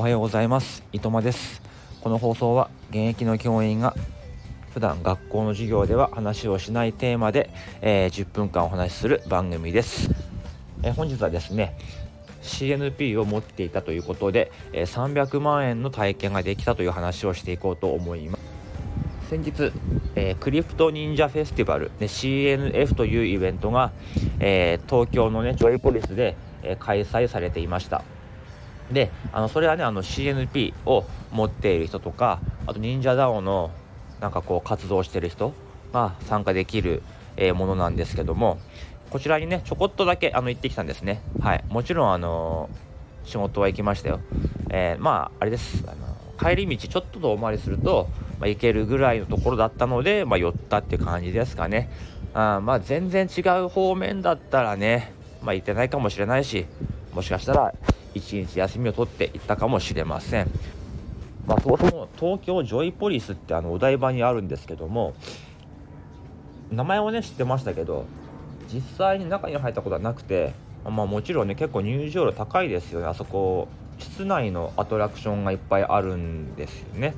[0.00, 0.82] おはようございます。
[0.94, 1.60] 伊藤間です。
[2.00, 3.94] この放送は現役の教員が
[4.72, 7.50] 普段学校の授業では話をしないテーマで、
[7.82, 10.08] えー、10分間お話しする番組です、
[10.82, 11.76] えー、本日はですね
[12.40, 19.28] CNP を持っていたということで、えー、300万円の体験ができたという話をしていこうと思います。
[19.28, 19.70] 先日、
[20.14, 23.92] えー、クリプト忍者フェスティバル、ね、CNF というイベントが、
[24.38, 28.02] えー、東京のねジョイポリスで、えー、開催されていました。
[28.92, 33.70] であのそれはねあの CNP を持っている人とかあと忍者 DAO の
[34.20, 35.52] なんかこう活動してる人
[35.92, 37.02] が参加できる、
[37.36, 38.58] えー、ものなんですけども
[39.10, 41.20] こちらにねちょこっとだけあの行ってきたんですね。
[41.40, 41.64] はい。
[41.68, 42.70] もちろんあの
[43.24, 44.20] 仕事は行きましたよ、
[44.70, 45.84] えー、まああれです。
[45.86, 51.90] あの帰り道ちょっと遠回りすると、まあ、行けるぐらいのところだったので、まあ、寄ったって感じですかね。
[52.34, 55.12] あまあ全然違う方面だったらね、
[55.42, 56.66] まあ、行ってないかもしれないし
[57.12, 57.74] もしかしたら
[58.14, 60.50] 1日休みを取って行ったかもしれません。
[61.46, 65.14] まあ、そもそも東京ジョイポリスってあのお台場にあるんですけども
[66.70, 68.04] 名前はね知ってましたけど
[68.72, 70.52] 実際に中に入ったことはなくて、
[70.84, 73.06] まあ、もちろんね結構入場料高いですよね。
[73.06, 77.14] あそこ室内のアトラクションがいっぱいあるんですよね。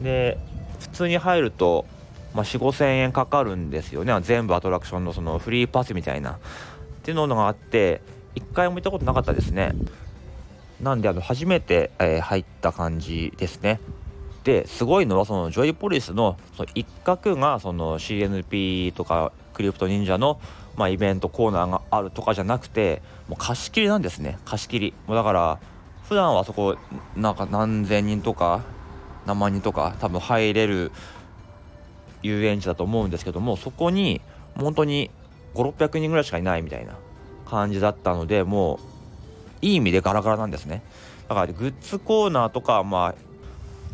[0.00, 0.38] で
[0.80, 1.84] 普通に入ると、
[2.34, 4.16] まあ、4 5 0 0 0円かかるんですよね。
[4.22, 6.32] 全部アトラクションのそのフリーパスみたいな。
[6.32, 8.00] っていうのがあって
[8.34, 9.72] 1回も行ったことなかったですね。
[10.80, 13.80] なんであの初めて、えー、入った感じですね。
[14.44, 20.40] ですごいのはそのジョイポリスのその一角がその CNP とかクリプト忍者の、
[20.76, 24.38] まあ、イベントコーナーがあるとかじゃなくてもう貸し切りなんですね。
[24.44, 24.94] 貸し切り。
[25.06, 25.60] もうだから
[26.08, 26.76] 普段はそこ
[27.16, 28.64] なんか何千人とか
[29.26, 30.90] 何万人とか多分入れる
[32.22, 34.20] 遊園地だと思うんですけどもそこに
[34.56, 35.10] 本当に
[35.54, 36.94] 5600人ぐらいしかいないみたいな。
[37.48, 38.80] 感じだったのでも
[39.62, 40.82] ういい意味でガラガラなんですね。
[41.28, 43.14] だからグッズコーナーとかまあ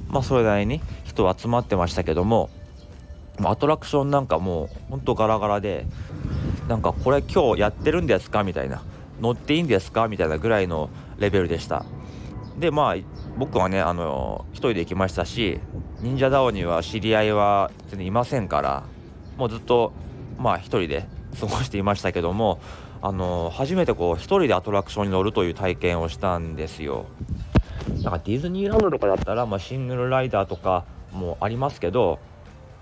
[0.09, 2.50] まあそれなりに人集まってましたけども
[3.45, 5.87] アトラクションなんかもうほんとガラガラで
[6.69, 8.45] なんかこれ今日やってるんですか？
[8.45, 8.83] みたいな。
[9.21, 10.06] 乗っていいんですか？
[10.09, 11.84] みたいなぐらいのレベルでした。
[12.59, 12.97] でまあ
[13.37, 15.61] 僕はねあの1人で行きましたし
[16.01, 18.83] 忍者ダオには知り合いは全然いませんから
[19.37, 19.93] もうずっと
[20.39, 21.06] まあ1人で
[21.39, 22.61] 過ごしていましたけども
[23.00, 27.06] あの初めてこう1人でアトラクションに乗るという体験をしたんですよ。
[28.03, 32.19] なんかディズニーランドとかだったら、まあ、シングルライダーとかもありますけど、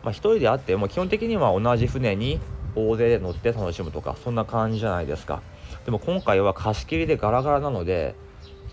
[0.03, 2.41] まあ、1人であっても基本的には同じ船に
[2.75, 5.43] 大勢で乗って楽しむとかそんな感じじゃないですか。
[5.85, 8.15] でも今回は貸し切りでガラガラなので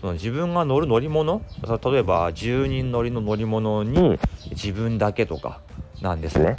[0.00, 4.18] その自分が乗る乗り物例えば10人乗りの乗り物に
[4.50, 5.60] 自分だけとか
[6.00, 6.56] なんですね。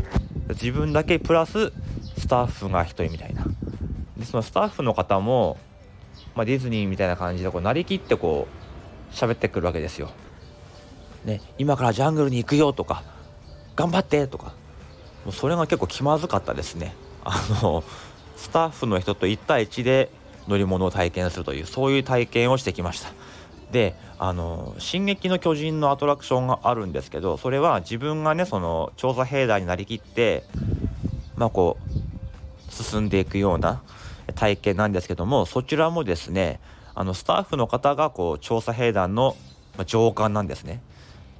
[0.50, 1.72] 自分だけプラス
[2.18, 3.46] スタッフが1人みたいな。
[4.26, 5.58] でそのスタッフの方も、
[6.36, 8.48] まあ、ディズニーみたいな感じでこうなりきってこ
[9.12, 10.10] う喋ってくるわけですよ。
[11.24, 13.04] ね、今からジャングルに行くよとか
[13.76, 14.54] 頑張ってとか
[15.26, 16.94] もうそれが結構気まずかったですね。
[17.24, 17.84] あの
[18.36, 20.10] スタッフの人と1対1で
[20.48, 23.10] 乗り物を体験するというそういう体験をしてきました。
[23.72, 30.44] であの「進撃の巨人」のアトラクションがあるんですけどそれは自分がねその調査兵団になりきって
[31.36, 32.06] まあこう
[32.72, 33.82] 進んでいくような
[34.34, 36.60] 体験なんですけどもそちらもですね
[36.94, 39.36] あのスタッフの方がこう調査兵団の
[39.86, 40.82] 上官なんですね。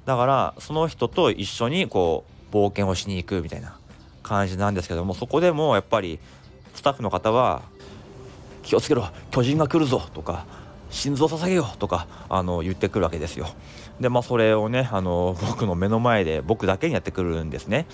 [0.04, 3.76] だからその人と一緒にこう冒険をしに行くみたいな
[4.22, 6.20] 感じなんですけどもそこでもやっぱり
[6.74, 7.62] スタッフの方は
[8.62, 10.46] 「気をつけろ巨人が来るぞ」とか
[10.90, 13.48] 「心臓捧げよ」とかあの言ってくるわけですよ。
[14.00, 17.86] でまあそれをねあの僕の目の前で僕だけにやってくるんですね。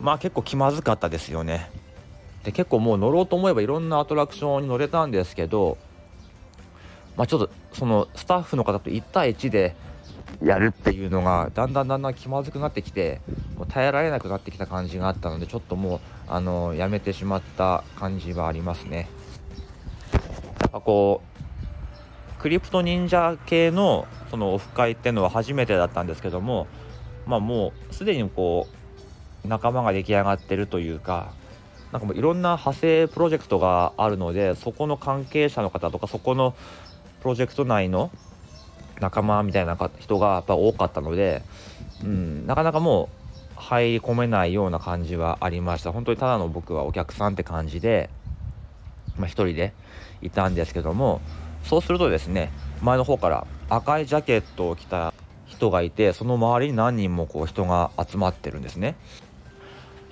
[0.00, 1.70] まあ結構気まずかったですよね。
[2.44, 5.78] で結構もう乗ろうと思えばいろんなアトラクションに乗れたんですけど、
[7.16, 9.76] まあ、ちょっとそのスタッフの方と1対1で
[10.42, 13.20] やるっていうのがだんだんだんだん気まずくなってきて
[13.56, 19.08] もう耐えられなくなってきた感じがあったのでちょっともうあのやめてしまった感じはありますね。
[20.60, 21.22] やっぱこ
[22.38, 26.66] うクリプト忍者系のそのオフ会っていうのは初めてだったんですけども
[27.26, 28.66] まあもうすでにこ
[29.44, 31.34] う仲間が出来上がってるというか
[31.92, 36.54] なんかもういろんな派生プロジェクトがあるのでそこの関係者の方とかそこの
[37.20, 38.10] プロジェクト内の
[38.98, 41.42] 仲間みたいな人がやっぱ多かったので、
[42.02, 43.10] うん、なかなかも
[43.56, 45.92] う入り込めないような感じはありました。
[45.92, 48.10] 本当にただの僕はお客さんって感じで、
[49.18, 49.72] まあ、一人で
[50.22, 51.20] いたんですけども
[51.64, 52.50] そうするとですね
[52.80, 55.12] 前の方から赤いジャケットを着た
[55.46, 58.96] 人がいてその周りに何人もこう人が集まってるんですね。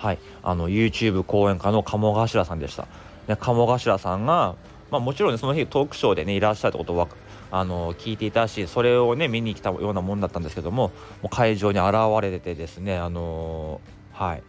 [0.00, 2.87] はい、あの YouTube 講演家の鴨頭さんでした。
[3.29, 4.56] ね、鴨頭さんが、
[4.91, 7.06] まあ、もちろん、ね、その日トークショーでねいらっしゃるってことは
[7.50, 13.82] あの聞いていたしそれをね見に来たようなもんだったんですけどももう会場に現れててですねあの
[14.12, 14.43] はい。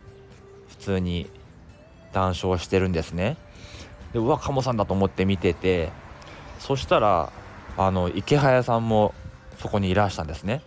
[0.70, 1.30] 普通に
[2.14, 3.36] 談笑してるんですね。
[4.14, 5.90] でうわ鴨さんだと思って見てて
[6.60, 7.32] そしたら
[7.78, 9.14] あの池早さんも
[9.60, 10.62] そこにいらしたんですね。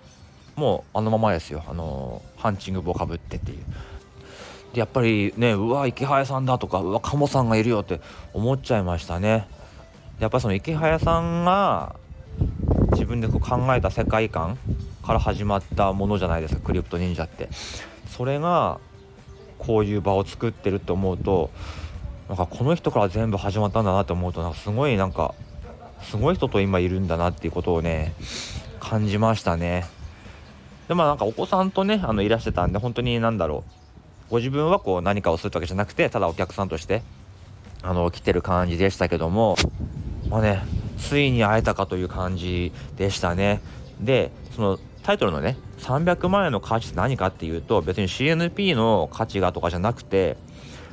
[0.56, 1.64] もうあのままですよ。
[1.66, 3.58] あのハンチング帽かぶってっていう。
[4.80, 8.00] やっぱりねうわ池早さんだとかうわ鴨さんがいるよって
[8.32, 9.46] 思っちゃいましたね。
[10.20, 11.96] やっぱその池早さんが
[12.92, 14.58] 自分でこう考えた世界観
[15.04, 17.48] から始まったものじゃないですかクリプト忍者って。
[18.06, 18.78] それが
[19.58, 21.50] こういう場を作ってるって思うと
[22.28, 25.34] なんかこの人から全部始まったんだなって思うとなんかすごいなんか
[26.02, 28.14] すごい人と今いるんだなっていうことをね
[28.78, 29.84] 感じましたね。
[30.88, 33.73] でまあなんかお子さんとねあのいらしてたんで本当に何だろう。
[34.34, 37.02] ご自分はこう何かをするわけじゃなくてただお客さんとして
[37.82, 39.54] あの来てる感じでしたけども
[40.28, 40.64] まあね
[40.98, 43.60] ついに会えたかという感じでしたね。
[44.00, 50.36] でそのタイトルのね300万円の価値って何かっていうと別に CNP の価値がとかじゃなくて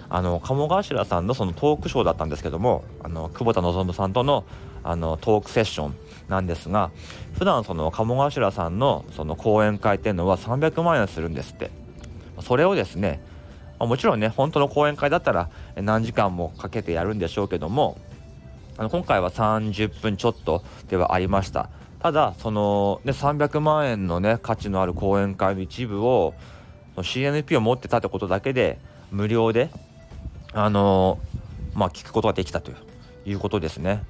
[0.08, 4.46] あの鴨頭さんのそのトークショーだったんですけどもあの久保田望さんとの
[4.84, 5.96] あのトークセッション
[6.30, 6.92] なんですが
[7.34, 11.72] 普段その鴨頭さんのその講演会っていうのは300万円するんですって。
[12.42, 13.20] それをですね
[13.82, 17.98] あもちろんね本当の講演会だったら何時間もかけてやるんでしょうけども
[18.78, 21.70] あの今回は30分ちょっとではありました
[22.00, 26.34] ただその、ね、300万円のね価値のある講演会の一部を
[26.96, 28.80] CNP を持ってたってことだけで
[29.12, 29.70] 無料で
[30.54, 31.20] あの
[31.74, 32.72] まあ、聞くことができたと
[33.26, 34.04] いうことですね。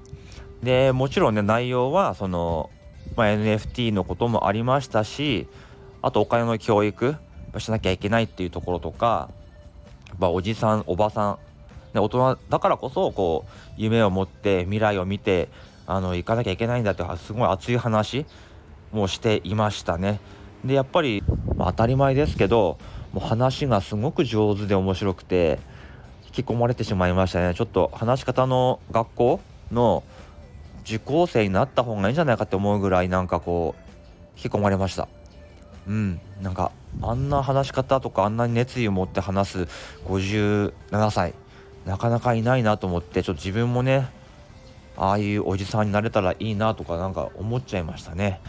[0.64, 2.72] でもちろんね内容はその、
[3.16, 5.48] まあ、NFT のこともありましたし
[6.02, 7.16] あとお金の教育
[7.58, 9.30] しなきゃいけないっていうところとか、
[10.22, 11.40] まあ、おじさんおばさん、
[11.96, 15.50] ね、大人だからこそこう夢を持って未来を見て
[15.88, 18.28] あの行かなきゃいけないんだってすごい熱い話
[18.92, 20.20] もしていましたね。
[20.64, 21.24] でやっぱり、
[21.56, 22.78] まあ、当たり前ですけど
[23.14, 25.60] もう話がすごく上手で面白くて
[26.28, 27.56] 引き込まれてしまいましたね。
[27.56, 29.40] ちょっと話し方の学校
[29.72, 30.04] の
[30.86, 35.08] 受講生になった方がいいんじゃないかって思うぐらいなんかこう引き込まれました。
[35.88, 36.72] うんなんか
[37.02, 39.68] あんな話し方とかあんなに熱意を持って話す
[40.08, 41.34] 57歳
[41.86, 44.10] なかなかいないなと思ってちょっと自分もね
[44.98, 48.40] ああいうおじさんになれたらいいなとかなんか思っちゃいましたね。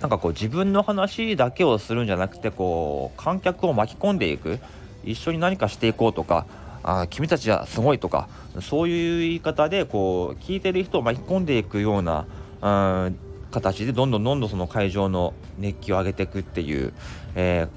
[0.00, 4.58] なんかこう自分の話だけをするんじゃなくてこう観客を巻き込んでいく。
[5.04, 6.46] 一緒に何かしていこうとか
[6.82, 8.28] あ君たちはすごいとか
[8.60, 12.26] そういう言い方でこう聞いてる人を巻き込んでいくような、
[12.62, 12.68] う
[13.10, 13.18] ん、
[13.50, 16.92] 形でどんどんどんどんその会場の熱気を上げていくっていう、
[17.34, 17.68] えー、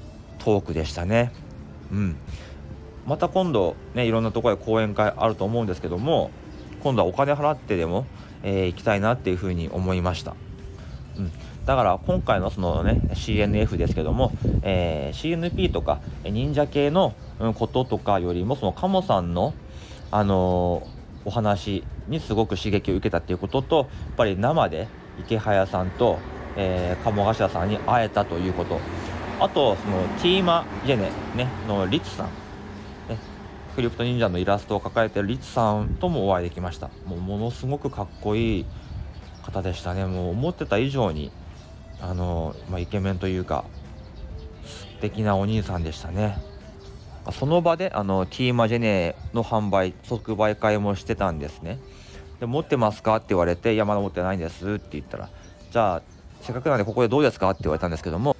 [0.43, 1.31] トークでしたね。
[1.91, 2.15] うん、
[3.05, 6.31] また今度ねいろんなところで講演会あると思うんですけども
[6.81, 8.05] 今度はお金払ってでも、
[8.43, 10.35] えー、行きたいなっていうふうに思いました。
[11.17, 11.31] うん
[11.65, 17.13] だから今回のそのね CNF ですけども、えー、CNP とか忍者系の
[17.55, 19.53] こととかよりもそのカモさんの
[20.11, 23.87] あのー、お話にすごく刺激を受けたっていうこととやっ
[24.17, 24.89] ぱり生で
[25.21, 26.19] 池早さんと、
[26.57, 28.81] えー、鴨頭さんに会えたということ
[29.39, 33.17] あとそのティーマ・ジェネ、ね、のリツさん、ね、
[33.75, 36.89] クリプト忍者のイラストを抱えてるリツさんともお会いできました。
[37.05, 38.65] もうものすごくかっこいい
[39.43, 40.05] 方でしたね。
[40.05, 41.31] もう思ってた以上に
[42.01, 43.65] あの、まあ、イケメンというか
[44.65, 46.37] 素敵なお兄さんでしたね。
[47.31, 51.79] その場であのティーマジェネの販売即売会もしてたんですね。
[52.39, 53.17] で持ってますか？
[53.17, 55.29] って言われて「いやまだ持ってないんです」って言ったら
[55.71, 56.01] 「じゃあ
[56.41, 58.32] せっかくなんでここでどうですか?」って言われたんですけども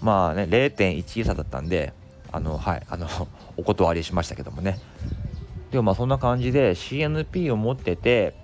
[0.00, 1.92] まあね0.1差だったんで
[2.32, 3.06] あのはいあの
[3.56, 4.78] お断りしましたけどもね。
[5.70, 8.34] でもまあそんな感じで CNP を持ってて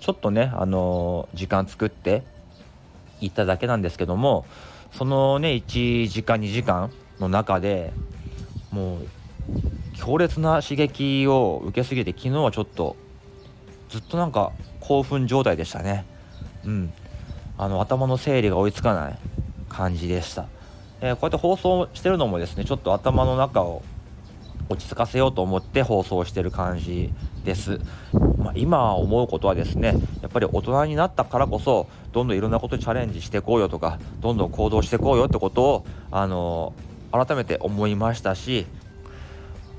[0.00, 2.24] ちょっとねあの時間作って
[3.20, 4.44] 行っただけなんですけども
[4.92, 6.90] そのね1時間2時間
[7.20, 7.92] の中で
[8.72, 9.06] もう
[9.94, 12.96] 強烈な刺激を受けすぎて昨日はちょっと
[13.90, 14.50] ずっとなんか
[14.80, 16.04] 興奮状態でしたね。
[16.64, 16.92] うん。
[17.58, 19.18] あの頭の整理が追いつかない
[19.68, 20.46] 感じでした、
[21.02, 23.82] えー、こうやって放送してるのもですねちょっと頭の中を
[24.68, 27.12] 落ち着かせようと思って放送してる感じ
[27.44, 27.80] です、
[28.38, 36.72] まあ、今思うことはですねやっぱり大人になったからこそどんどんいろんなことチャレンジしていこうよとかどんどん行動していこうよってことをあの
[37.10, 38.66] 改めて思いましたし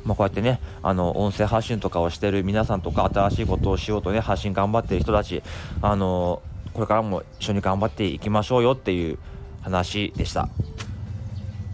[0.03, 5.41] まあ、こうやってねあの音声発信とかをしてる皆さんとか新しいことをしようとね発信頑張ってる人たち
[5.81, 6.41] あの
[6.73, 9.17] これからも一緒に頑張っていきましょうよっていう
[9.61, 10.49] 話でした。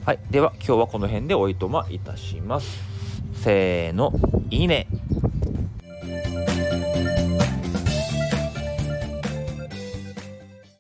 [0.10, 0.20] はい。
[0.32, 2.80] では今日はこの辺でおいとまいたします。
[3.36, 4.12] せーの。
[4.50, 4.88] いいね。